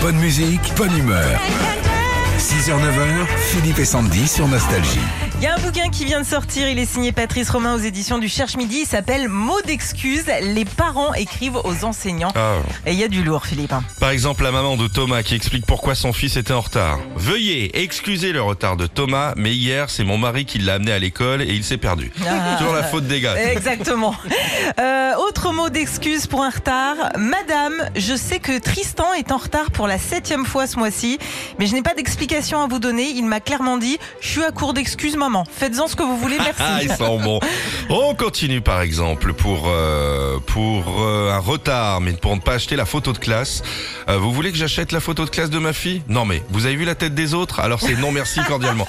[0.00, 1.38] Bonne musique, bonne humeur.
[2.38, 4.98] 6h, 9h, Philippe et Sandy sur Nostalgie.
[5.40, 7.78] Il y a un bouquin qui vient de sortir, il est signé Patrice Romain aux
[7.78, 12.32] éditions du Cherche Midi, il s'appelle Mots d'excuses, les parents écrivent aux enseignants.
[12.34, 12.56] Ah.
[12.84, 13.72] Et il y a du lourd Philippe.
[14.00, 16.98] Par exemple, la maman de Thomas qui explique pourquoi son fils était en retard.
[17.16, 20.98] Veuillez excuser le retard de Thomas, mais hier, c'est mon mari qui l'a amené à
[20.98, 22.10] l'école et il s'est perdu.
[22.26, 22.56] Ah.
[22.58, 23.36] Toujours la faute des gars.
[23.36, 24.14] Exactement.
[24.78, 25.12] Euh,
[25.70, 26.96] autre mot d'excuse pour un retard.
[27.16, 31.18] Madame, je sais que Tristan est en retard pour la septième fois ce mois-ci,
[31.58, 33.10] mais je n'ai pas d'explication à vous donner.
[33.10, 35.44] Il m'a clairement dit, je suis à court d'excuses maman.
[35.50, 36.60] Faites-en ce que vous voulez, merci.
[36.60, 37.40] Ah, ils sont bons.
[37.88, 42.76] On continue par exemple pour euh, pour euh, un retard, mais pour ne pas acheter
[42.76, 43.62] la photo de classe.
[44.08, 46.02] Euh, vous voulez que j'achète la photo de classe de ma fille?
[46.08, 47.60] Non, mais vous avez vu la tête des autres?
[47.60, 48.86] Alors c'est non merci cordialement.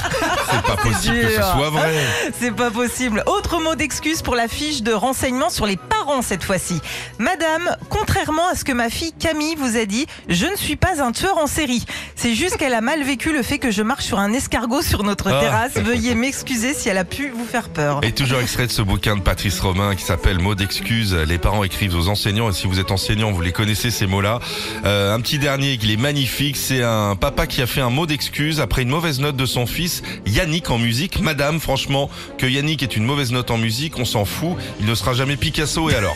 [0.50, 1.94] C'est pas possible que ce soit vrai.
[2.40, 3.24] C'est pas possible.
[3.28, 6.71] Autre mot d'excuse pour la fiche de renseignement sur les parents cette fois-ci.
[7.20, 11.02] Madame, contrairement à ce que ma fille Camille vous a dit, je ne suis pas
[11.04, 11.86] un tueur en série.
[12.16, 15.04] C'est juste qu'elle a mal vécu le fait que je marche sur un escargot sur
[15.04, 15.40] notre Ah.
[15.40, 15.74] terrasse.
[15.76, 18.00] Veuillez m'excuser si elle a pu vous faire peur.
[18.04, 21.14] Et toujours extrait de ce bouquin de Patrice Romain qui s'appelle Mots d'excuses.
[21.16, 24.40] Les parents écrivent aux enseignants et si vous êtes enseignant, vous les connaissez ces mots-là.
[24.86, 28.06] Euh, un petit dernier qui est magnifique, c'est un papa qui a fait un mot
[28.06, 31.22] d'excuse après une mauvaise note de son fils Yannick en musique.
[31.22, 34.56] Madame, franchement, que Yannick est une mauvaise note en musique, on s'en fout.
[34.80, 36.16] Il ne sera jamais Picasso et alors?